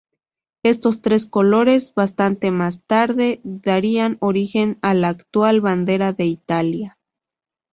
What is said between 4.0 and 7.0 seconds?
origen a la actual bandera de Italia.